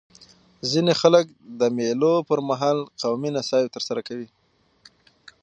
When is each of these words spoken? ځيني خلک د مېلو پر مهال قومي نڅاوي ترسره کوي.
ځيني 0.69 0.93
خلک 1.01 1.25
د 1.59 1.61
مېلو 1.77 2.13
پر 2.29 2.39
مهال 2.49 2.77
قومي 3.01 3.29
نڅاوي 3.35 3.67
ترسره 3.75 4.01
کوي. 4.07 4.27